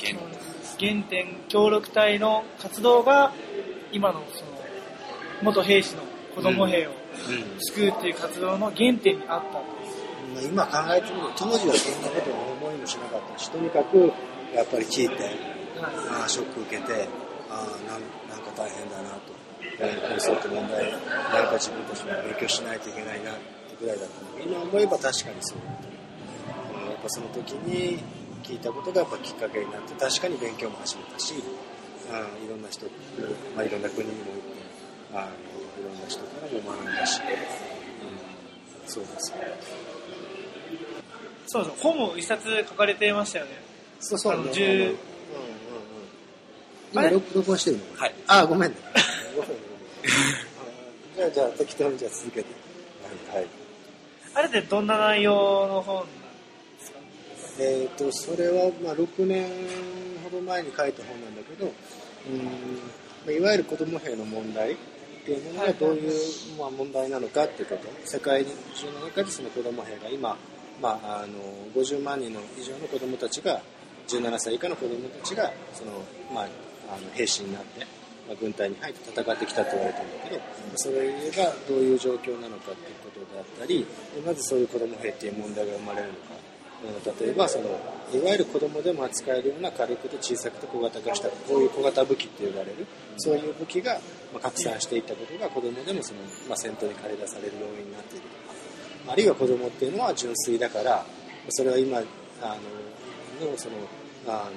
[0.00, 0.18] 原
[0.78, 3.32] 原点協力隊の活動が
[3.92, 4.50] 今のその
[5.42, 6.02] 元兵士の
[6.34, 6.90] 子供兵を
[7.58, 9.62] 救うっていう活動の原点にあったっ
[10.32, 14.12] ていう今考えてみると当時はそんなことを思いもしなかったしとにかく
[14.54, 15.14] やっぱり聞いて、
[16.10, 17.08] あショック受けて
[17.48, 19.32] あなんなんか大変だなと、
[19.78, 23.40] えー、こうそうって問題なんか自分たちも勉強しないといけないなって
[23.80, 24.36] ぐらいだったの。
[24.36, 25.58] で今思えば確かにそう
[26.88, 28.02] やっぱその時に
[28.40, 31.34] 聞いたことがやっぱきっかけになって確かに勉強も始めたし
[32.12, 32.86] あいろんな人、
[33.54, 34.60] まあ、いろんな国にも行って
[35.12, 35.28] あの
[35.80, 39.38] いろんな人からも学んだし、うん、そうですね。
[41.46, 43.50] そうそう本も一冊書かれてましたよね。
[43.98, 44.94] そうそうあの10うんうんうん。
[46.92, 47.84] 今録録音してるの？
[47.96, 48.14] はい。
[48.28, 48.76] あごめんね。
[49.34, 49.60] ごめんごめん
[51.16, 52.46] じゃあじゃあ適当にじゃあ続けて。
[53.32, 53.46] はい、はい。
[54.34, 56.04] あれってどんな内容の本
[57.62, 59.46] えー、とそれはまあ6年
[60.24, 62.48] ほど前に書いた本なんだけどうんま
[63.28, 64.76] あいわゆる子ども兵の問題っ
[65.26, 66.12] ていうものがどういう
[66.58, 67.82] まあ問題なのかっていうこと。
[68.04, 70.38] 世界中の中でその子ども兵が今、
[70.80, 71.36] まあ、あの
[71.74, 73.60] 50万人の以上の子どもたちが
[74.08, 75.92] 17歳以下の子どもたちがその、
[76.34, 76.44] まあ、
[76.88, 77.80] あの兵士になって、
[78.26, 80.42] まあ、軍隊に入って戦ってきたと言われてるんだけど
[80.76, 81.12] それ
[81.44, 86.18] がどういう状況なのかっていうことであったりでまずそういう子ども兵っていう問題が生まれるのか。
[86.32, 86.39] うん
[87.20, 87.66] 例えばその
[88.12, 92.86] いわゆる子供でも扱えるような軽くて小さくて小型化したこういう小型武器って呼ばれる
[93.18, 94.00] そういう武器が
[94.32, 98.24] まあ拡散していったことが子供でもその、まあ、戦闘に駆り出される要因になっている
[99.04, 99.08] と。
[99.08, 101.04] かあるいは子供っていうのは純粋だから
[101.50, 102.00] それは今あ
[103.40, 103.76] ののその
[104.28, 104.50] あの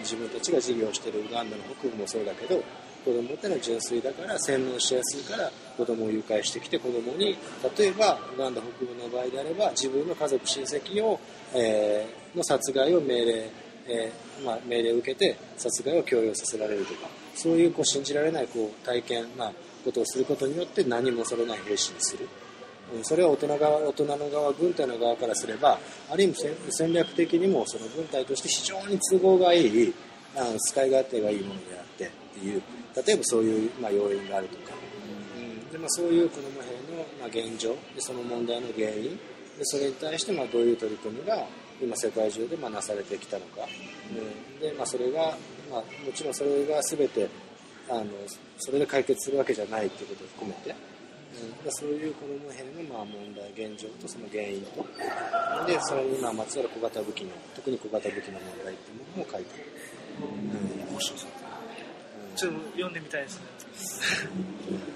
[0.00, 2.62] 自分たちが事業をしているウガンダの北部もそうだけど
[3.04, 7.36] 子供ってのは純粋だから洗脳しやすいから子供を誘拐してきて子供に
[7.78, 11.20] 例えばウガンダ北部の場合であれば自分の家族親戚を、
[11.54, 13.50] えーの殺害を命令、
[13.86, 19.52] えーまあ、命令を受けて殺害を強要させられるとかそういうこう信じられないこう体験な
[19.84, 22.28] ことをすることによって何も恐れない兵士にする。
[23.02, 25.78] それは大人側大人の側軍隊の側からすれば
[26.10, 29.94] ある意味戦戦略的にもその軍隊として非常に都合がいい
[30.36, 32.62] あの使い勝手がいいものであってっていう
[32.96, 34.74] 例えばそういう、まあ、要因があるとか、
[35.36, 35.70] うん。
[35.70, 37.74] でまあ、そういう子ども兵の、まあ、現状。
[37.94, 39.18] でその問題の原因。
[39.58, 41.46] でそれに対してまあどういう取り組みが
[41.80, 43.62] 今世界中でまあなされてきたのか、
[44.10, 44.60] うん。
[44.60, 45.36] でまあ、それが、
[45.70, 47.28] まあ、もちろんそれが全て
[47.88, 48.06] あの
[48.58, 50.74] それで解決するわけじゃないっていうことを含めて、
[51.64, 54.86] うん、そういう子ども兵のまあ問題現状とその原因と。
[55.66, 59.64] でそれにまあまつわる小型武器の特に小型武器の問題っていうものも書いてある。
[60.22, 60.90] うん。
[60.90, 61.43] 面白そう
[62.34, 63.46] ちょっと読んでみたいですね。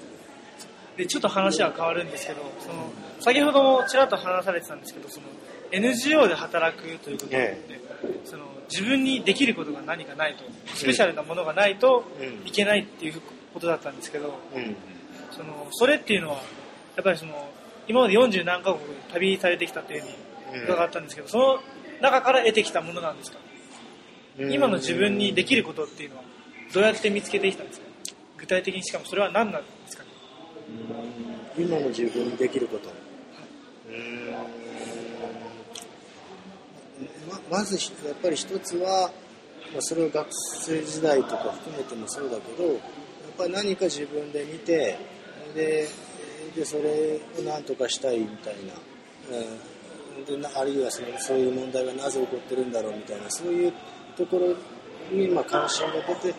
[0.96, 2.90] でちょっと話は変わるんですけどその
[3.20, 5.26] 先ほどもちらっと話されてたんですけどその
[5.70, 7.80] NGO で働くということで、え
[8.24, 10.44] その自分にできることが何かないと
[10.74, 12.46] スペシャルなものがないとうん。
[12.46, 13.20] いけないっていう
[13.52, 14.76] ことだったんですけどうん。
[15.30, 16.36] そのそれっていうのは
[16.96, 17.50] やっぱりその
[17.86, 20.08] 今まで40何カ国旅されてきたというふう
[20.58, 21.60] に伺ったんですけど、その
[22.00, 23.38] 中から得てきたものなんですか、
[24.38, 24.52] うん。
[24.52, 26.22] 今の自分にできることっていうのは
[26.72, 27.86] どうやって見つけてきたんですか？
[28.38, 30.10] 具体的にしかもそれは何なんですかね？
[31.56, 32.88] 今の自分にできること。
[32.88, 34.28] うーん。
[37.28, 39.10] ままずひやっぱり一つは、
[39.72, 42.76] まあ、それは学生時代とか含めてもそうだけどやっ
[43.36, 44.98] ぱり何か自分で見て
[45.54, 45.88] で
[46.56, 48.54] でそれを何とかしたいみたい
[49.30, 49.40] な、う
[50.22, 50.24] ん。
[50.24, 53.72] でなあるいはそのそういう問題がなぜ起こってるんだろうみたいなそういう
[54.16, 54.56] ところ
[55.16, 56.34] にまあ関心が出て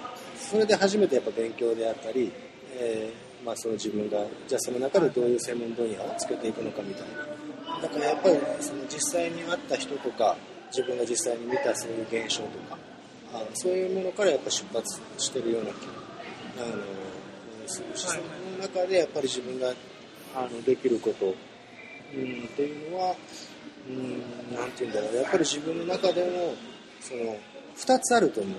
[0.50, 2.32] それで初めてやっぱ勉強であったり、
[2.74, 4.18] えーまあ、その自分が
[4.48, 7.82] じゃあその中でどういう専門分野をつけていくのかみたいな。
[7.82, 10.36] だからやっぱりその実際に会った人とか
[10.76, 12.78] 自分が実際に見たそういう現象とか
[13.32, 15.92] あそういうものからやっぱ出発してるような気が
[16.64, 16.84] あの
[17.68, 18.24] するしその
[18.60, 19.72] 中でやっぱり自分が
[20.36, 21.36] あのできること、うん、っ
[22.56, 23.16] ていうのは、
[23.88, 25.16] うん、て言うんだろう。
[25.16, 26.56] やっぱり自分の中でも
[27.00, 27.38] その
[27.78, 28.58] 2つあると思う。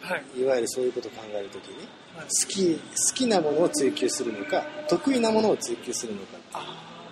[0.00, 0.40] はい。
[0.40, 1.76] いわゆるそういうことを考えるときに
[2.16, 2.24] はい。
[2.24, 2.80] 好き好
[3.14, 6.20] きなものを追求するのか得意なものを追求するの
[6.52, 6.58] か。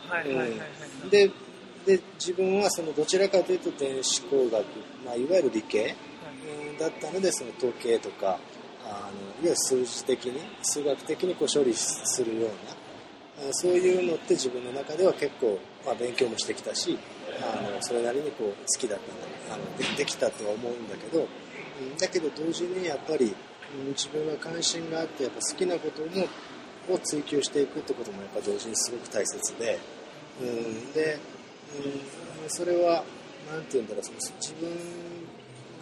[0.08, 0.58] はいはいはいはい、
[1.05, 1.11] うん。
[1.11, 1.31] で
[1.87, 4.64] で自分はそのどちらかというと電子工学、
[5.05, 5.94] まあ、いわゆる理系、
[6.62, 8.38] うんだったのでその統計とか
[8.85, 9.08] あのいわ
[9.43, 16.99] ゆる数字的に数学的にこう処理するようなあそういうのって自分の中では結構、まあ、勉強もしてきたし
[17.43, 21.29] あのそれなりにこう好きだったんだあのでできたとは思うんだけど、うん
[21.98, 23.34] だけど同時にやっぱり、うん
[23.88, 26.26] 自分が関心があってやっぱ好きなことも
[26.88, 29.78] を追求していくってこともやっぱ同時にすごく大切で、
[30.40, 31.19] うん、で、
[32.44, 33.04] うん、それは
[33.52, 34.70] 何て言うんだろうその自分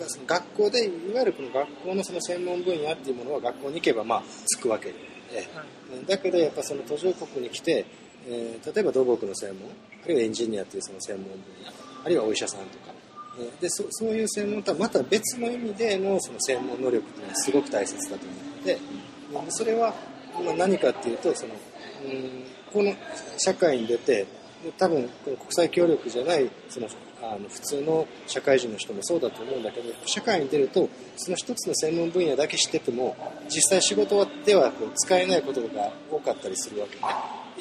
[0.09, 4.95] その学校でいわゆるこの学校のその専門分野っていうものは学校に行けばまあつくわけで、
[5.55, 7.87] はい、だけどやっぱその途上国に来て、
[8.27, 9.71] えー、例えば土木の専門
[10.05, 11.71] あるいはエンジニアというその専門分野
[12.05, 12.96] あるいはお医者さんとか
[13.61, 18.79] でそそういう専門とはまた別の意味でのその専門能力というのはすごく大切だと思うので
[19.51, 19.95] それは
[20.57, 21.55] 何かっていうとその
[22.05, 22.93] うんこの
[23.39, 24.27] 社会に出て
[24.79, 26.89] 多分この国際協力じゃないその
[27.23, 33.17] あの普通の社会人の人もそうだと思うんだけど社会に出るとその一つの専門分野だけ知ってても
[33.49, 37.03] 実際仕事ではこう使えないことが多かったりするわけで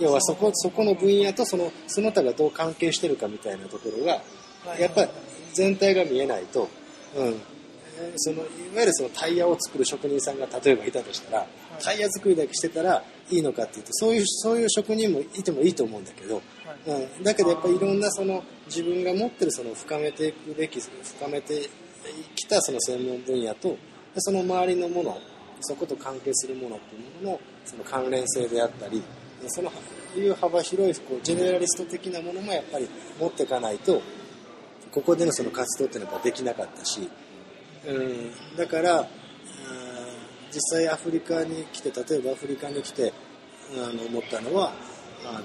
[0.02, 4.22] 要はそこそこの分野とそのその他がどう関係してるかみたいなところが
[4.78, 5.10] やっぱり
[5.56, 6.70] 全体が見えないと、
[7.16, 7.42] うん、
[8.18, 8.46] そのいわ
[8.78, 11.48] ゆるそのタイヤを作る職人さんが例えばいたとしたら、
[11.82, 16.42] タイヤ作りだけしてたらいいのかっていうとそういうそういう職人もいてもいいと思うんだけど、
[16.88, 21.70] うん、だけどやっぱりいろんなその自分が持ってるその深めていくべき深めて
[22.36, 23.78] きたその専門分野と
[24.18, 25.18] その周りのもの
[25.62, 29.02] そこと関係するものっていうもののその関連性であったり
[29.48, 29.72] その
[30.18, 32.88] いう幅広いこうジェネラリスト的なものもやっぱり
[33.20, 34.02] 持っていかないと
[34.96, 37.10] ここでのその活動っていうのができなかったし、
[37.86, 39.06] うん、だから
[40.54, 43.12] 実際アフリカに来て例えばアフリカに来て
[43.74, 44.72] あの思ったのは
[45.26, 45.42] あの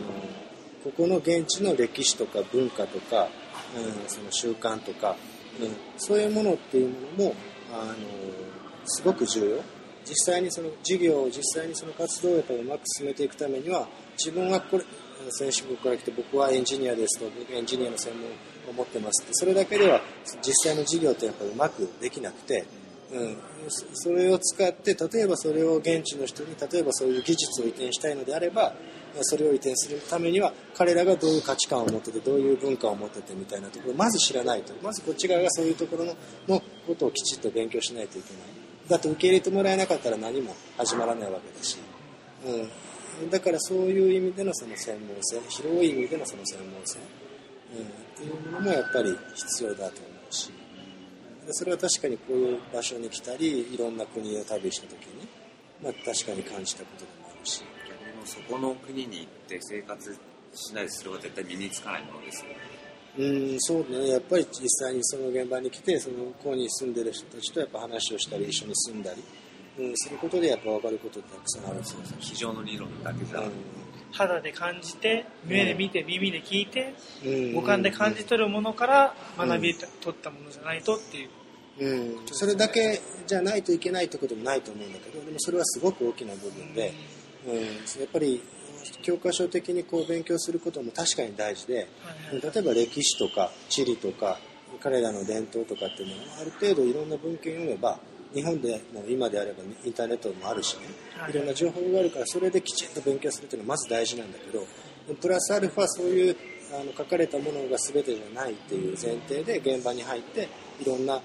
[0.85, 3.29] ここの現地の歴史とか文化とか、
[3.77, 5.17] うん、その習慣とか、
[5.61, 7.35] うん、そういうものっていうものも
[7.73, 7.95] あの
[8.85, 9.81] すごく重要。
[10.05, 13.87] 実際にその事業を実際にその活動をやっぱりうまく進めていくためには
[14.17, 14.85] 自分はこれ
[15.31, 18.31] 先進国から来て僕はエンジニアですとエンジニアの専門
[18.71, 20.01] を持ってますってそれだけでは
[20.43, 22.65] 実際の事業ってやっぱりうまくできなくて、
[23.13, 23.37] うん、
[23.95, 28.75] それを使って例えばそれを現地の人に例えばそういう技術を移転したいのであれば
[29.23, 34.73] それを移転するためには彼らがどういう価値観を持っててどういう文化を持っててみたいなところをまず知らないと。
[34.83, 36.15] まずこっち側がそういうところの
[36.49, 38.43] のことをきちっと勉強しないといけない。
[38.91, 41.79] だって受け入れてもらえなかったら何も始まらないわけだし、
[42.45, 47.05] うん、だからそういう意味でのその専門性広い意味でのその専門性、うん、
[47.79, 49.91] っていうものもやっぱり必要だと思
[50.31, 50.51] うし。
[51.53, 55.27] それは確かにこういう場所に来たりいろんな国を旅した時に、
[55.83, 57.63] まあ、確かに感じたことでもあるし。
[58.25, 60.17] そこの国に行って生活
[60.55, 62.51] しないでするは絶対身につかないものですよ
[63.19, 64.09] うんそうね。
[64.09, 73.51] やっぱり実際にその現場に来てその向こうに住んでる人たちとやっぱ話をしたり一緒に住んだり、うん、することでやっぱ分かることってたくさんあるそうです机上の理論だけじゃ、うん、
[74.13, 81.31] 肌で感じて目で見て、うん、耳で聞いて、うん、五感で感じ取るものから学び取ったものじゃないとっていう。
[81.81, 86.93] うん、それだけじゃないといけないってこともないと思うんだけどでもそれはすごく大きな部分で、
[87.47, 87.63] うん、や
[88.05, 88.43] っぱり
[89.03, 91.87] 教科書的にこう勉強することも確かに大事で、
[92.33, 94.39] 例えば歴史とか地理とか
[94.81, 97.99] 彼らの伝統とかっていうのはある程度いろんな文献を読めば
[98.35, 100.83] 日本でも今であればインターネットもあるしね。
[101.29, 101.33] い。
[101.33, 104.67] ろんな情報があるからそれできちんと勉強するっていうのはまず大事なんだけど
[105.17, 106.37] プラスアルファそういう
[106.73, 110.49] あの書かれたものが全てじゃないっていう前提で現場に入って
[110.81, 111.23] いろんなもう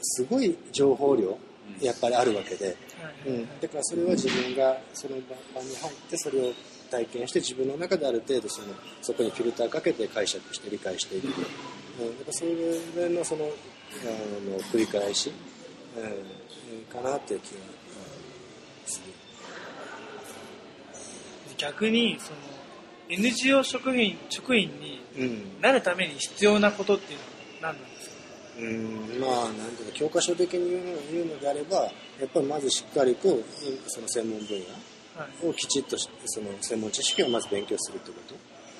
[0.00, 1.36] すごい情報量
[1.80, 2.76] やっぱりあるわけで、
[3.26, 6.52] うん、だからそれは自分がその場に入ってそれを
[6.90, 8.68] 体験して自分の中である程度その
[9.02, 15.32] そこにフィルターかけて解釈して理解していく、うん、やっぱそれのそのあの繰り返し、
[15.96, 17.58] うん、かなっていう気が
[18.86, 19.12] する。
[21.56, 22.38] 逆にその
[23.10, 25.00] NGO 職員職員に
[25.60, 27.18] なるために必要なことっていう
[27.60, 28.16] のは何なんですか、
[28.58, 31.90] うん、まあなんていうか教科書的に言うの言うのであればや
[32.24, 33.28] っぱりまずしっかりと
[33.88, 34.58] その専門分
[35.42, 36.08] 野をきちっとそ
[36.40, 38.16] の専門知識をまず勉強するってこ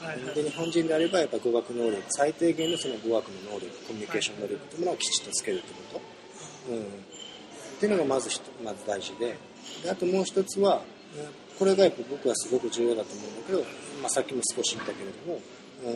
[0.01, 6.01] と、はいはい、で日本人であればやっぱ語学能力最低限のその語学の能力コミュニケーション能力というものをきちっとつけるってこと、
[6.71, 6.83] うん、っ
[7.81, 8.31] ていうのがまず
[8.65, 9.37] まず大事で。
[9.83, 10.83] であともう一つは
[11.59, 13.59] これがやっぱ僕はすごく重要だと思うんだけど、
[14.01, 15.41] まあ、さっきも少し言ったけれども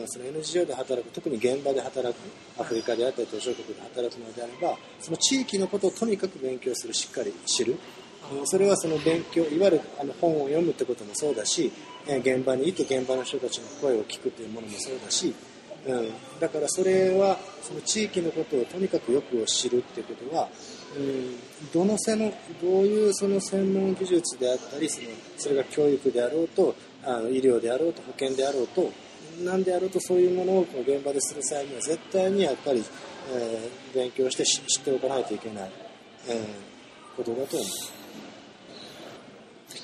[0.07, 2.17] その NGO で働く特に現場で働く
[2.59, 7.77] アフリカであったり途上国で働くのであればその地域のことをとにかく勉強するしっかり知る。
[8.45, 11.71] それはその勉強いわゆるあの本を読むってこともそうだし
[12.07, 15.35] 現場にいて現場の人たちの声を聞くというものもそうだし、
[15.87, 20.49] うん、だからそれはその地域のことをとにかくよく知るっていうことは、
[20.97, 21.37] うん、
[21.71, 28.91] どのせのどういうその専門技術であったりそのそれが教育であろうとあの医療であろうと保険であろうと
[29.43, 32.83] 何であろうとそういうものをこう現場でする際には絶対にやっぱり、
[33.31, 35.71] えー、勉強して知っておかないといけない、
[36.29, 37.69] えー、ことだと思う。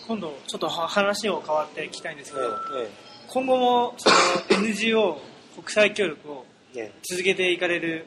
[0.07, 2.49] 今度ちょっと話を変わっていきたいんですけど、え
[2.85, 2.89] え、
[3.27, 5.21] 今後もその NGO
[5.55, 6.45] 国際協力を
[7.09, 8.05] 続けていかれる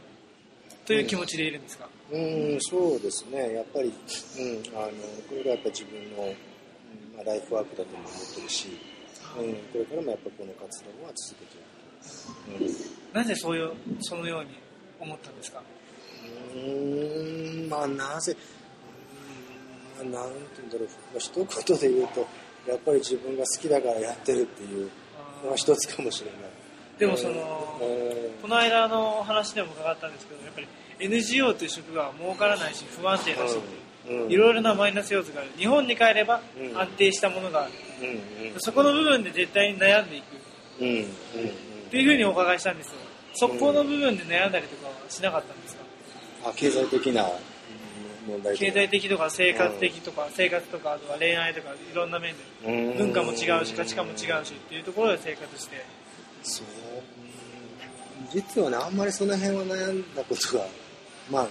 [0.86, 3.92] という気持ちでいるんですか、うん、そうですね、やっぱり、うん、
[4.76, 4.90] あの
[5.28, 6.30] これがやっぱ自分の、うん
[7.16, 8.68] まあ、ライフワークだとも思ってるし、
[9.38, 13.14] うん、これからもやっぱこの活動は続けていく。
[13.14, 14.50] なぜそういうそのように
[15.00, 15.62] 思ったんですか？
[16.54, 18.36] うん、まあなぜ、
[20.02, 21.46] うんまあ、なんて言うんだろう、まあ、一言
[21.78, 22.26] で言うと、
[22.68, 24.90] やっぱり自分が好きだからやってるっていう
[25.42, 26.40] のは一つかもしれない。
[26.98, 30.66] でもその、うんこの間の話でも伺ったんですけどやっぱり
[30.98, 33.56] NGO という職が儲からないし不安定だし、
[34.06, 34.30] うん。
[34.30, 35.50] いろいろなマイナス要素がある。
[35.56, 36.78] 日本に帰ればうん。
[36.78, 37.72] 安定したものがある、
[38.58, 40.36] そこの部分で絶対に悩んでいく。
[40.36, 40.84] って
[41.98, 42.92] いうふうにお伺いしたんですよ。
[43.32, 45.82] そこの部分で悩んだりとかはしなかったんですか、
[46.44, 47.26] あ経済的な
[48.28, 52.42] 問題経済的とか生活的とか、生活とかあとは恋愛とかいろんな面で。
[52.66, 52.98] うん。
[52.98, 55.82] 文化も違うし価値観も違うしっていうところで生活して
[56.44, 56.66] そう。
[56.66, 56.74] うん
[58.34, 60.64] 実はねあんまりその辺は悩んだことが
[61.30, 61.48] まあ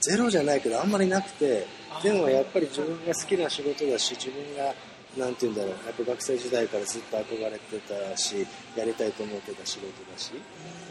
[0.00, 1.66] ゼロじゃないけどあんまりなくて
[2.02, 4.74] でもやっぱり自分が好きな仕事だし自分が
[5.16, 7.78] なんて言うんだろうやっぱ学生時代からずっと憧れて
[8.10, 10.32] たしやりたいと思ってた仕事だし、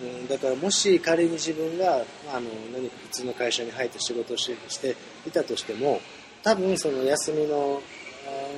[0.03, 4.95] うん、だからもし仮に自分があの何か普通の会社に入って仕事をしして
[5.25, 6.01] いたとしても
[6.43, 7.81] 多分その休みの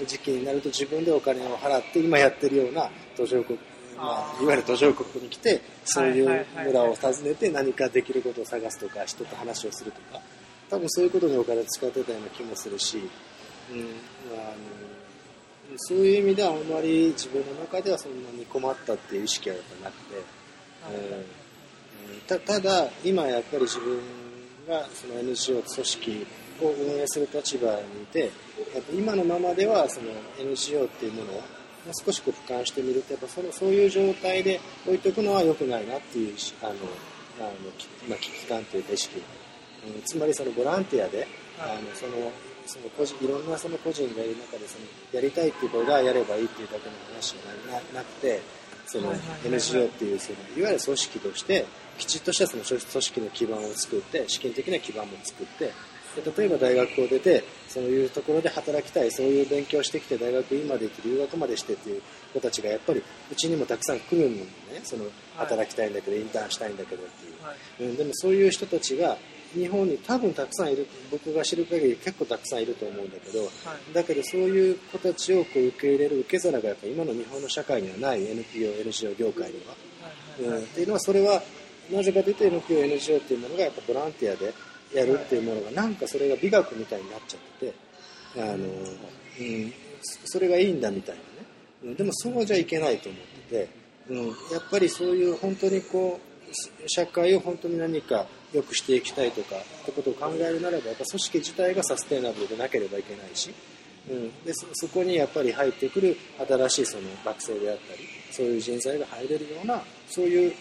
[0.08, 3.58] 時期になると自分でお金を払って今やってるような途上国、
[4.03, 10.22] まああ、いわゆる途上国に来てそういう村を訪ねて何かできることを探すとか人と話をするとか
[10.69, 14.57] 多分そういうことにお金を使ってたような気もするし、うん、あの
[15.77, 20.24] そういう意味ではあまり自分の中ではそんなに困ったっていう意識はやっぱなくて、うん
[22.27, 23.98] たただ今やっぱり自分
[24.67, 26.27] がその NGO 組織
[26.62, 28.29] を運営する立場にいてやっ
[28.83, 30.07] ぱ今のままではその
[30.39, 31.41] NGO っていうものを
[31.92, 36.72] 少しこう俯瞰してみるとやっぱそのそういう状態で置いておくのは良くないなっていうしあの
[37.40, 39.24] あのきまあ、危機感というか意識、うん
[40.06, 41.28] つまりそのボランティアで、
[41.60, 42.32] あのその
[42.66, 48.42] その個人いろんなその個人がいる中でそのやりたいっていう子がやればいいっていうだけの話じゃなななくて
[48.86, 49.12] その
[49.46, 51.66] NGO っていうそのいわゆる組織として
[51.98, 55.66] きちっとしたその組織の基盤を作って資金的な基盤も作って
[56.22, 62.01] で例えば大学を出てそういうところで働きたいそういう勉強してきて大学院まで行って留学までしてっていう
[62.32, 63.01] 子たちがやっぱり
[63.32, 64.82] うちにもたくさん来るんね。
[64.84, 65.06] その
[65.38, 67.44] 働きたいんだけど、インターンしたいんだけどっていう。
[67.46, 67.84] はい。
[67.84, 69.18] うん、でもそういう人たちが
[69.53, 70.88] 日本に多分たくさんいる。
[71.12, 73.50] 僕が知る限り結構たくさんいると思うんだけど、
[73.94, 78.24] だけどそういう子たちをこう受け入れる受け皿がやっぱ今の日本の社会にはない。
[78.25, 79.72] NPO、NGO 業界には。
[79.72, 81.42] はいはいうん、っていうのはそれは
[81.92, 84.53] なぜかというと NPO、NGO っていうものがやっぱボランティアで
[84.94, 87.74] やるっていうものがなんかそれが美学みたいになっちゃって
[88.34, 89.74] てあの、うん、
[90.26, 91.28] それがいいんだみたいなね、
[91.84, 93.70] うん、でもそうじゃいけないと思ってて、
[94.10, 96.34] うん、やっぱりそういう本当にこう
[96.88, 103.52] 社会を本当に何か良くしていきたいとかってことを考えるならばやっぱ組織自体がサステナブルでなければいけないし、
[104.10, 106.16] うん、でそこにやっぱり入ってくる
[106.48, 110.54] 新しいその学生であったりそういう人材が入れるようなそういう、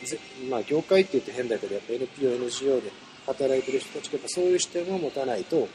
[0.51, 2.91] まあ、業界って言って変だけどやっぱ NPO、NGO で
[3.27, 5.67] 働いてる人たちがそういう視点を持たないと、うん、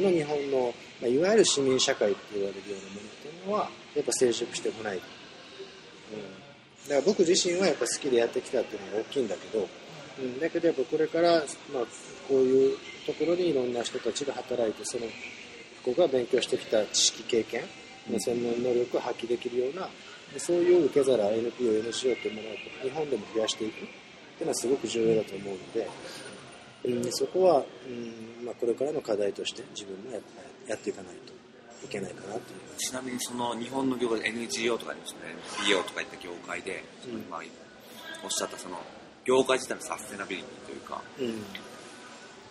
[0.00, 5.04] の日本の、まあ、いわゆる市民社会って言われるようなものっていうのはやっぱ成熟してこない、うん、だ
[6.88, 9.68] から僕自身はやっぱ好きでやってきたっていうのが大きいんだけど、
[10.20, 11.42] うん、だけどやっぱこれから、まあ、
[12.28, 15.06] こういうところにいろんな人たちが働いてその
[15.84, 17.62] 子が勉強してきた知識経験、
[18.18, 19.88] 専門能力を発揮できるような
[20.38, 23.86] そういう受け皿 NPO、NGO というものを日本でも増やしていく
[24.36, 25.88] っていうのはすごく重要だと思うので、
[26.84, 30.20] うん、そこは、うんまあ、これからの課題として自分もや
[30.68, 31.32] やっていかないと
[31.86, 32.40] いけないかなと
[32.76, 35.18] ちなみにその日本の業界で NGO とかですね
[35.64, 37.30] NPO とかいった業界で、うん。
[37.30, 37.40] まあ、
[38.24, 38.76] おっしゃったその
[39.24, 41.42] 業界自体のサステナビリティというかうん。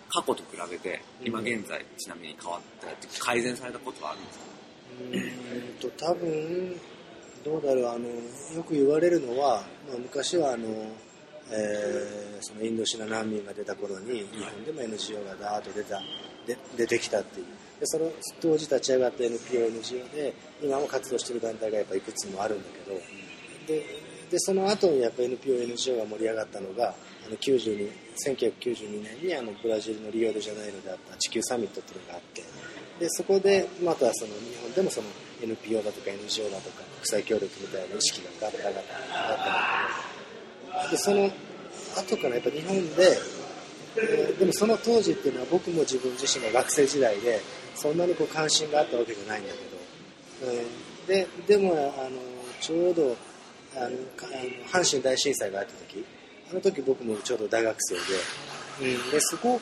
[0.08, 1.46] 過去と比べて今うん。
[1.46, 4.44] 現在ちなみに変わったって改善されたことはあるんですか？
[4.98, 6.76] うーんと多分
[7.44, 8.08] どうだろうあの
[8.56, 10.66] よく言われるのは、まあ、昔はあの、
[11.50, 16.00] えーそのインドシナ難民が出た頃に日本でも NGO がダーッと出た
[16.46, 17.46] で出てきたっていう。
[17.80, 18.10] でその
[18.40, 22.98] 当時立ち上がった NPO、NGO で今も活動してる団体がやっぱいくつもあるんだけど
[23.66, 23.84] で
[24.30, 26.94] でその後にやっぱ NPO、NGO が盛り上がったのが
[27.26, 27.90] あの92
[28.24, 32.42] 1992年にあのブラジルのリオデジャネイロであった地球サミットっていうのがあって
[32.98, 35.08] でそこでまたその日本でもその
[35.42, 40.05] NPO だとか NGO だとか国際協力みたいな意識がガッと上がった上がったんだけど
[40.90, 41.30] でその
[41.96, 43.18] 後からやっぱ日本で、
[43.96, 47.40] えーでもその当時っていうのは僕も自分自身が学生時代で
[47.74, 49.52] そんなにこう関心があったわけじゃないんだ
[50.40, 50.66] けど、えー
[51.06, 52.18] ででもあの
[52.60, 53.16] ちょうど
[53.76, 53.96] あのあの
[54.68, 56.04] 阪神大震災があった時
[56.50, 58.00] あの時僕もちょうど大学生で
[58.78, 59.58] うん、でそこ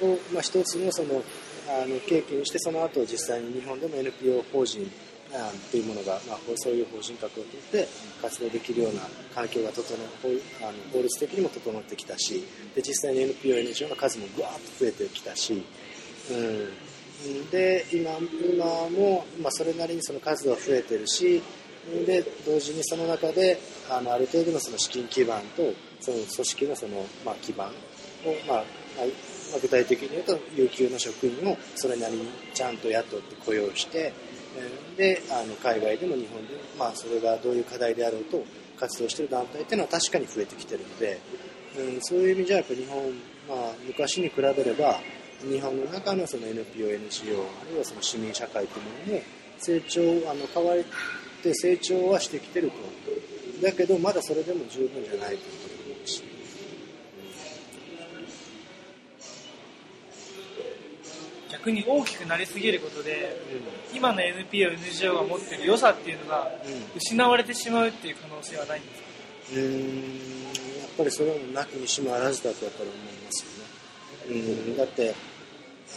[0.00, 1.22] を、まあ、一つのその
[1.68, 4.90] あの契機にしてその後実際に日本でも NPO 法人
[5.28, 7.88] っていうものが、まあ、そういう法人格を取って
[8.22, 9.02] 活動できるような
[9.34, 9.86] 環境が整う
[10.62, 12.44] あの法律的にも整ってきたし
[12.74, 15.62] で実際に NPO、NGO の数もぐわっと増えてきたし、
[16.30, 21.42] うん、で今今も、まあ、それなりにその数は増えてるし
[22.06, 23.58] で同時にその中で
[23.90, 27.70] あのある程度のその資金基盤とその組織のその、まあ、基盤を、
[28.46, 34.12] まあまあ、具体的に言うと有給の職員をそれなりにちゃんと雇って雇用して
[34.96, 38.44] であの海外でも日本でも、まあ、それがどういう課題であろうと
[38.78, 41.20] 活動している団体っていうのは確かに増えてきてるので、
[41.78, 43.02] うん、そういう意味じゃやっぱ日本、
[43.48, 44.98] まあ、昔に比べれば
[45.42, 49.22] 日本の中のその NPO、NGO あるいはその市民社会というものも
[49.58, 50.00] 成長
[50.30, 52.86] あの変わって成長はしてきてると思
[53.60, 55.44] うだけどまだそれでも十分じゃないと
[55.86, 56.37] 思うし。
[61.58, 63.36] 逆に大きくなりすぎることで、
[63.92, 66.50] 今の NPO、NGO が持ってる良さっていうのが
[66.96, 69.08] 失われてしまうっていう可能性はないんですか？
[69.56, 70.14] うん。
[70.80, 73.44] やっぱりそれはなきにしもあらずだとやっぱり思います
[74.28, 74.40] よね。
[74.68, 74.76] うん。
[74.76, 75.14] だって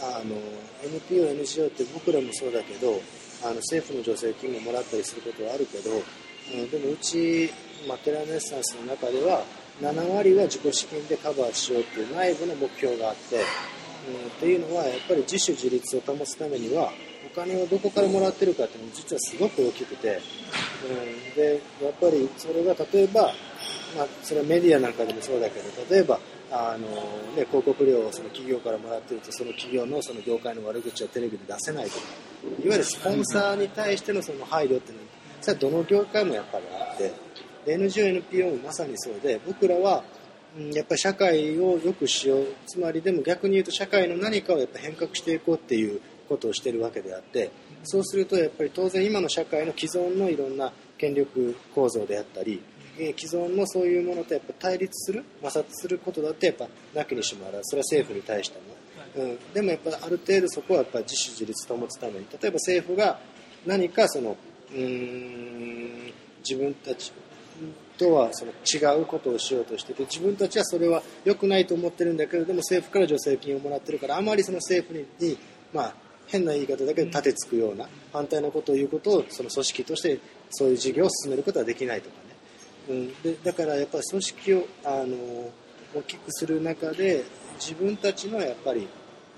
[0.02, 0.36] あの
[0.84, 3.00] NPO、NGO って僕らもそうだけど
[3.44, 7.50] あの政府の助成金ももらったりすることはあるけど、うん、でもうち、
[7.88, 9.44] まあ、テラネッサンスの中では
[9.80, 13.40] 7割は自己資金でカバーしようっていう内部の目標があって、
[14.08, 16.90] うん、っていうのはやっぱり自主自立を保つためには
[17.26, 20.20] お金をどこからもらってるかっていうのは実はすごく大きくて、
[20.88, 23.32] うん、でやっぱりそれが例えば、
[23.96, 26.18] まあ、それはメディアなんかでもそうだけど例えば
[26.50, 26.86] あの、
[27.36, 31.96] ね、広告料をその企業からもらってるとその企業のその業界の悪口はテレビで出せないとか
[32.62, 35.08] いわゆるスポンサーに対してのその配慮っていうのは
[35.40, 37.12] それはどの業界もやっぱりあって
[37.66, 40.04] NGO、NPO もまさにそうで僕らは
[40.74, 42.46] やっぱり社会を良くしよう。
[42.66, 47.50] つまりでも逆に言うと社会の何かをやっぱ変革していこうっていうことをしてるわけであって
[47.84, 52.62] そうするとやっぱり当然今の社会の既存のいろんな権力構造であったり
[52.98, 57.64] え既存のそういうものとやっぱ対立する摩擦することだってやっぱなきにしもあらず。
[57.64, 58.58] それは政府に対して
[59.16, 63.18] も、うん、でもやっぱある程度そこはやっぱ自主自立を保つために例えば政府が
[63.66, 64.36] 何かその
[64.70, 66.12] うーん
[66.46, 67.12] 自分たち
[67.98, 75.38] とはその違うことをしようとしてて自分たちはそれは良くないと思ってるんだけれども政府から助成金をもらってるからあまりその政府にに、
[75.72, 75.94] まあ、
[76.26, 80.18] 変な言い方だけど立てつくような反対のことを言うことをその組織として
[80.50, 82.32] そういう事業を進めることはできないとかね、
[82.88, 85.50] うん、でだからやっぱり組織をあの
[85.94, 87.24] 大きくする中で
[87.60, 88.88] 自分たちのやっぱり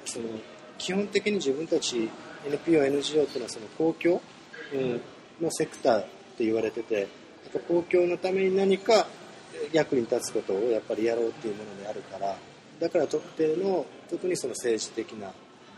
[0.05, 0.27] その
[0.79, 2.09] 基本的に自分たち
[2.47, 4.21] NPO、NGO っていうのはその公共、
[4.73, 5.01] うん、
[5.40, 6.05] のセクターっ
[6.37, 7.09] て言われてて
[7.61, 9.07] 公共のために何か
[9.73, 12.37] 役に立つことをやっぱりやろうっていうものであるから
[12.81, 15.33] だから特定の特にその政治的な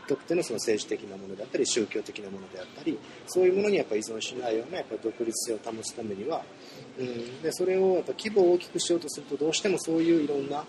[0.08, 6.42] 特定のその政治的なものであったり宗教的なものであったりそういうものにやっぱ依存しないようなやっぱ独立性を保つためには、
[6.98, 10.64] うん、でそれをやっぱ規模を大きくしようとするとどうしてもそういういろんな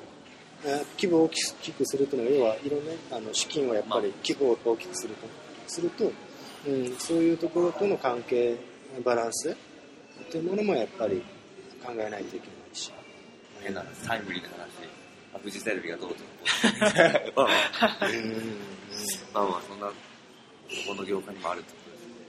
[0.65, 5.27] えー規模を大きくするというのは要はいろんなあの資金をやっぱり規模を大きくすると
[5.67, 6.11] すると、
[6.67, 8.57] うん、そういうところとの関係
[9.05, 9.55] バランス
[10.31, 11.21] というものもやっぱり
[11.83, 12.91] 考えないといけないし。
[13.61, 14.67] 変なタイムリーな話、
[15.33, 16.23] あフジテレビがどうとか
[17.35, 17.55] まあまあ、
[19.33, 19.93] まあまあ、そんな、こ
[20.87, 21.77] この業界にもあるってこ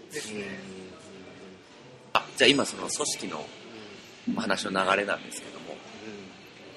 [0.09, 0.33] とです。
[0.35, 0.43] うん
[2.15, 3.45] あ、じゃあ今その組織の
[4.37, 5.77] 話の流れなんですけども、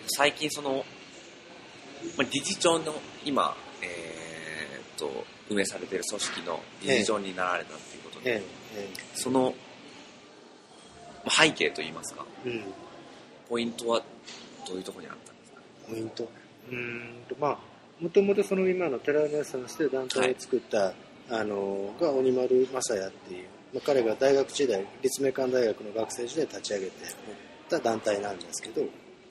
[0.07, 0.83] 最近その、
[2.17, 2.93] まあ、理事長の
[3.25, 8.43] 今、えーっと、運営されている組織の理事長になられたっていうことで、え
[8.75, 9.53] えその、
[11.29, 12.63] 背景といいますか、ええうん。
[13.49, 14.01] ポイントは
[14.67, 15.61] どういうところにあったんですか？
[15.89, 16.23] ポイント？
[16.23, 17.57] うーんと、まあ、
[17.99, 20.93] もともとその今の寺根さんして団体を作った、
[21.29, 26.91] あの、が鬼丸正也っていう、まあ、彼が大学時代、立命館大学の学生時代立ち上げて
[27.69, 28.81] た団体なんですけど、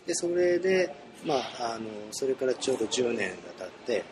[0.07, 4.05] で、それで、まあ、あの、それからちょうど10年が経って、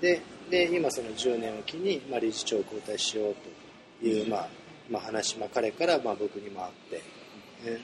[0.00, 0.20] で、
[0.50, 3.34] で、今その10年を機に、まあ、理事長を交代しよう
[4.00, 4.48] という、まあ、
[4.90, 7.23] まあ、話、まあ、彼から、まあ、僕にもあって、えー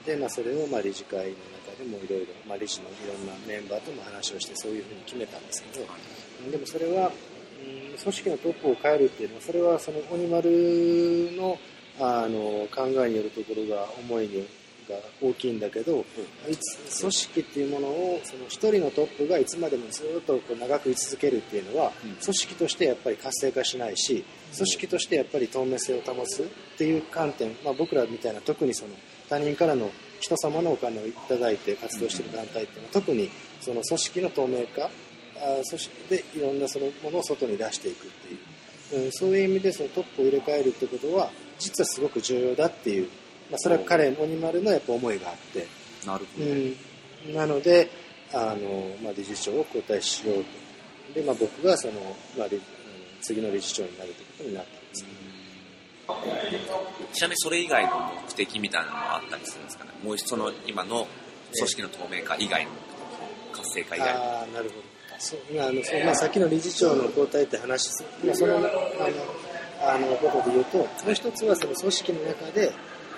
[0.05, 5.85] で、まあ、それをまあ理事会の中でもいろいろ、まあ、理事のいろんなメンバーとも話をしてそういうふうに決めたんですけど、
[6.51, 7.11] でもそれは、うん
[8.01, 10.49] 組織のトップを変えるっていうのはそれはその鬼丸
[11.37, 11.59] の
[11.99, 14.47] あの考えによるところが思いに
[14.89, 16.03] が大きいんだけど、
[16.49, 22.15] いつ組織っていうものをその一人のトップがいつまでもずっとこう長く居続けるっていうのは、うん。
[22.15, 26.45] 組織としてやっぱり活性化しないし組織としてやっぱり透明性を保つっ
[26.77, 28.91] ていう観点、まあ、僕らみたいな特にその
[29.31, 29.89] 他人からの
[30.19, 33.29] 人様のお金をいただいて活動している団体っていうのは特に
[33.61, 34.89] その組織の透明化あ
[35.63, 43.07] そしていろんなそのものを外に出していくっていう、うん、そういう意味でそのトップを入れ替えるってことは実はすごく重要だっていう、
[43.49, 45.65] まあ、それは彼鬼丸のやっぱ思いがあって。
[46.05, 47.89] なるほど、うん、なので
[48.33, 51.13] あの、まあ、理事長を交代しようと。
[51.13, 51.93] で、まあ、僕がその、
[52.37, 52.47] まあ、
[53.21, 55.05] 次の理事長になるということになったんです。
[55.05, 55.20] けど、
[57.13, 59.91] ちなみにそれ以外の目的みたいなのはあったりするんですかね？
[60.03, 61.07] もうその今の
[61.53, 62.71] 組織の透明化以外の
[63.53, 64.19] 活性化以外の。
[64.21, 64.91] ああなるほど。
[65.19, 67.91] そうあのそまあ、さっきの理事長の交代って話、
[68.25, 68.69] まあ、そのあの
[69.83, 72.71] あのことで言うともう一つはその組織の中で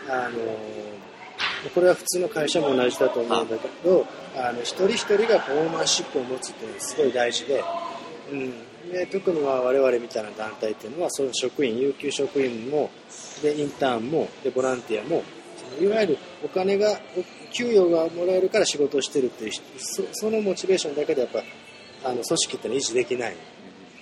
[0.09, 7.63] あのこれは普通の会社も同じだと思うんだけどあの一人一人がパフォーマンシップを持つっていうのはすごい大事で,、
[8.31, 12.89] うん、で特には我々みたいな団体っていうのはその職員有給職員も
[13.41, 15.23] でインターンもでボランティアも
[15.79, 16.99] いわゆるお金が
[17.51, 21.39] 給与がもらえるから仕事をしてるっていうそそのモチベーションだけでやっぱ
[22.05, 23.35] あの組織ってのは維持できない、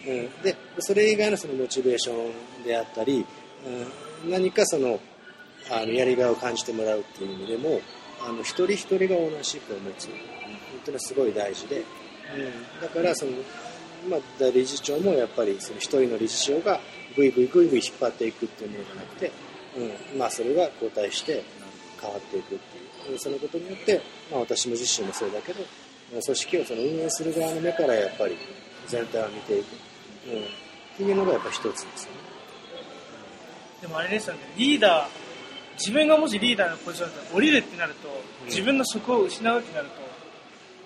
[0.08, 2.14] うん、でそれ以外のそのモチベーショ
[2.62, 3.26] ンであったり、
[4.24, 5.00] うん、何かその
[5.72, 7.82] あのやりがいを感じてもらうっていう意味でも
[8.28, 10.10] あの一人一人がオーナーシップを持つ。
[10.82, 13.32] っていうのはすごい大事で、うん、だからその、
[14.10, 14.20] まあ、
[14.54, 16.80] 理事長もやっぱりその一人の理事長が
[17.16, 19.32] ぐいぐいぐいぐい引っ張っていくっていうものじゃなくて、
[20.14, 21.44] うんまあ、それが交代して
[22.02, 22.82] 変わっていくってい
[23.16, 23.18] う。
[23.18, 25.64] そのことによって、まあ、私も自身もそうだけど
[26.12, 28.38] 組織をその運営する側の目からやっぱり
[28.88, 29.68] 全体を見ていく、
[30.28, 30.46] うん、っ
[30.98, 32.18] ていうのがやっぱ一つですよね。
[33.82, 35.08] でもあれですよね、リーダー、
[35.80, 39.94] 自分がもしリーダーのポジションだったら降りるってなると、うん、自分の職を失うってなると、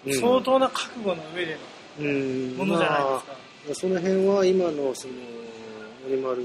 [0.05, 1.59] うん、相当な覚悟の上での
[1.97, 3.33] ものじゃないですか。
[3.65, 5.13] まあ、その辺は今のその
[6.07, 6.43] 森丸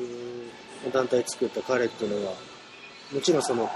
[0.84, 2.34] の団体作った彼っていうのは、
[3.12, 3.70] もちろんその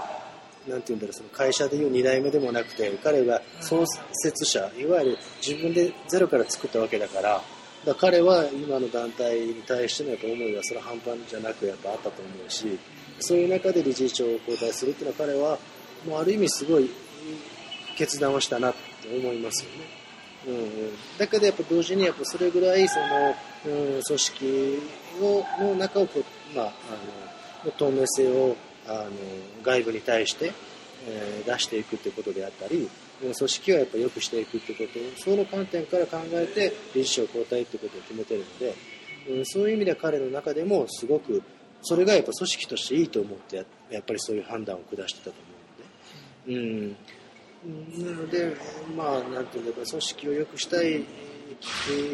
[0.67, 7.41] なんて言うんだろう、その会社でいう2代目でもなくて、彼が創設者、いわゆる自分でゼロから作ったわけだから、
[7.85, 12.79] だから彼は今の団体に対してのやっぱ思いはそれは半端じゃなくやっぱあったと思うし、
[13.19, 15.59] そういう中で理事長を交代するっていうのは彼は、
[16.07, 16.89] もうある意味すごい
[17.95, 20.04] 決断をしたなって思いますよね。
[20.47, 24.79] うん、だけどやっぱ同時にやっぱそれぐらいその、うん、組織
[25.21, 28.55] をの中をこう、まあ、あの透明性を
[28.87, 29.09] あの
[29.63, 30.53] 外部に対して、
[31.07, 32.89] えー、出していくということであったり
[33.21, 38.75] 組織をやっぱ良くしていくということをその観点から考えて理事長交代ということを決めてるので、
[39.29, 41.41] うん、そういう意味で彼の中でもすごく
[41.81, 45.35] それがやっぱ組織としていいと思ってやっぱりそういう判断を下してたと
[46.45, 46.85] 思うので。
[46.85, 46.95] うん、
[47.65, 48.55] なので、
[48.95, 51.03] まあ、なんていうか、組織を良くしたい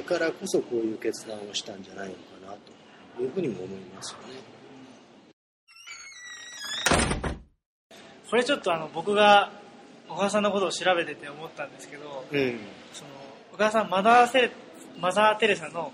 [0.03, 2.19] からこそ、こういう決断をしたんじゃないのか
[2.51, 2.57] な
[3.17, 4.51] というふうにも思いますよね。
[8.29, 9.51] これちょっとあの僕が
[10.07, 12.59] 小川さんのことを調べてて思ったんですけど、うん、
[12.93, 13.09] その
[13.51, 14.51] 小川さんマザーセ
[14.97, 15.91] マザー・テレサの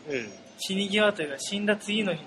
[0.59, 2.21] 死に際というか死んだ次の日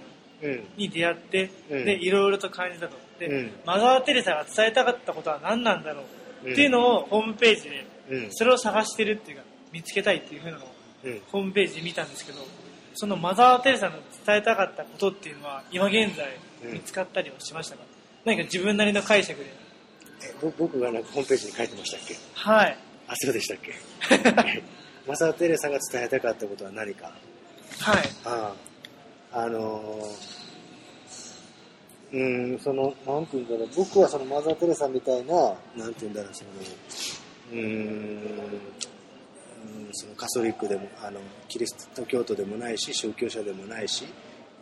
[0.77, 2.97] に出会って、うん、でいろいろと感じたと。
[3.21, 6.05] で、うん、マザー・テレサが伝えたかったことは何なんだろう
[6.43, 7.87] っていうのをホームページで
[8.31, 10.69] それを探してるっていうか見つけたいっていうふうなのを
[11.31, 12.39] ホームページで見たんですけど
[12.95, 16.27] そのマザー・テレサの伝えたかったことっていうのは今現在
[16.73, 17.83] 見つかったりはしましたか、
[18.25, 19.53] 何か自分なりの解釈で。
[20.59, 22.17] 僕がなんかホームページに書いてましたっけ？
[22.35, 22.77] はい。
[23.09, 24.63] あそうでしたっけ？
[25.07, 27.13] マサー・テレサが伝えたかったことは何か？
[27.79, 28.03] はい。
[28.25, 28.53] あ
[29.33, 29.41] あ。
[29.43, 30.40] あのー、
[32.13, 32.17] う
[32.55, 33.69] んそのなんて言うんだろう。
[33.77, 35.35] 僕はそのマザー・テレサみたいな
[35.77, 36.51] なんて言うんだろうその
[37.53, 38.19] うん
[39.93, 44.07] そのカソリックでもあのキリスト教徒でもないし宗教者でもないし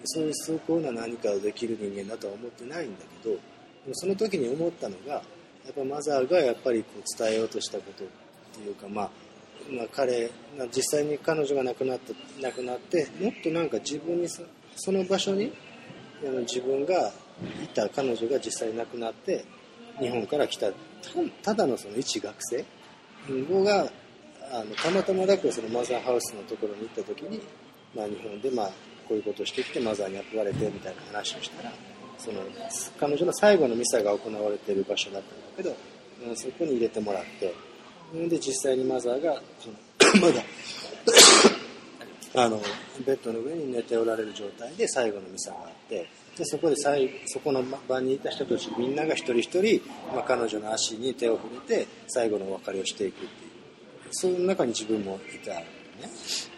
[0.05, 3.37] そういう崇高な何かをできる人間だとは思ってないんだけど
[3.93, 5.23] その時に思ったのがや
[5.71, 8.07] っぱマザーがやっぱりこう伝えようとしたことっ
[8.55, 9.11] ていうか、まあ、
[9.71, 10.31] まあ彼
[10.75, 14.43] 実際に彼女が亡くなった亡くなってもっとなんか自分にそ
[14.77, 15.53] その場所に
[16.47, 17.13] 自分が
[17.63, 19.45] いた彼女が実際亡くなって
[19.99, 20.69] 日本から来た。
[21.43, 22.65] ただのその一学生。
[23.65, 23.91] が
[24.51, 27.41] あのたまたまだけそのマザーハウスのところに行った時に、
[27.95, 28.67] まあ、日本でまあ
[29.07, 31.73] こういうことをしてきてマザーに憧れてみたいな話をしたら
[32.19, 32.41] その
[32.99, 35.77] 彼女の最後のミサが行われている場所だったんだけど、
[36.27, 37.55] うん、そこに入れてもらって
[38.29, 40.43] で実際にマザーがそのまだ
[42.35, 42.61] あの
[43.07, 46.07] ベッドの上に寝ておられる状態で最後のミサがあって
[46.39, 49.83] でそこで最そこの場にいた人たちみんなが一人一人、
[50.15, 53.51] まあ、彼女の足に手を触れて最後のお別れをしていくっていう。
[54.11, 55.65] その中に自分もいたね、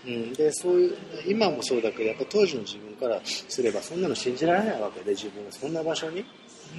[0.06, 6.24] うん、でそういう今もそうだけどやっぱ当時の自分からすればそんなの信じられないわけで自分がそんな場所に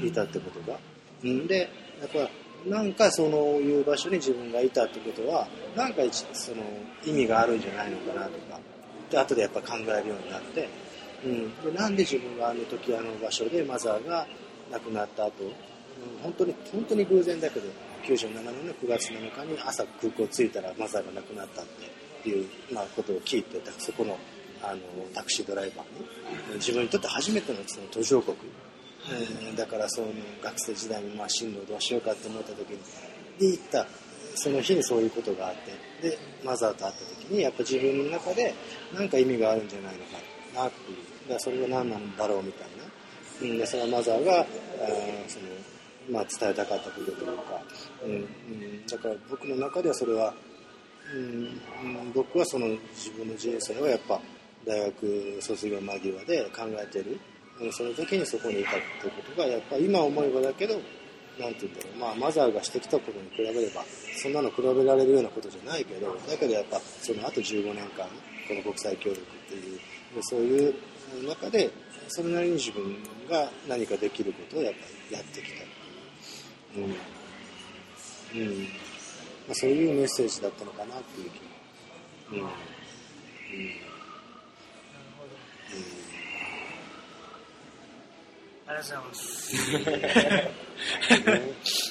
[0.01, 0.79] いたってことが、
[1.23, 2.29] うん、でやっぱ
[2.69, 6.57] なんかそのいう場所に自分がいたってことはなんかその
[7.03, 8.59] 意味があるんじゃないのかなとか。
[9.11, 10.69] で後でやっぱ考えるようになって、
[11.23, 14.27] うん、でなんで自分があの時あの場所でマザーが
[14.71, 15.51] 亡くなった後、うん、
[16.23, 17.67] 本当に本当に偶然だけど
[18.03, 21.65] 97年の9月7日に朝空港着いたらマザーが亡くなったっ
[22.23, 24.17] ていう、まあ、ことを聞いてそこの
[24.63, 24.79] あの
[25.15, 28.37] タクシードライバーに自分にとって初めてのその途上国。
[29.49, 30.09] うん、だからその
[30.43, 32.77] 学生時代にまあ進路どうしようかって思った時に
[33.39, 33.87] で行った。
[34.35, 35.55] その日にそういうことがあっ
[36.01, 38.53] てでマザーと会った時にやっぱ自分の中で
[38.93, 40.11] 何か意味があるんじゃないのか
[40.55, 44.45] なっていうだそれは何なんだろうみたいな、うん、でそのマザーがあ
[45.27, 45.45] その、
[46.11, 47.61] まあ、伝えたかったことというか、
[48.03, 50.33] うんうん、だから僕の中ではそれは、
[51.13, 54.19] うん、僕はその自分の人生はやっぱ
[54.65, 57.11] 大学卒業間際で考えてる。
[57.11, 60.81] うんその時にそこにいたっていうことがやっぱ今思えばだけど
[61.39, 61.99] 何て言うんだろう。
[61.99, 63.83] まあマザーがしてきたことに比べれば
[64.17, 68.07] そんなの比べられるようなことじゃないけどだけどやっぱその後15年間
[68.47, 69.79] この国際協力っていう
[70.21, 70.75] そういう
[71.27, 71.69] 中で
[72.07, 72.95] それなりに自分
[73.29, 75.63] が何かできることをやっぱりやってきた。
[76.77, 81.29] うんうんまあ、そういうメッセージだったのかなっていう
[82.29, 82.43] 気も。
[82.43, 82.47] うんうん
[88.67, 89.19] ありがとうござ
[91.39, 91.90] います。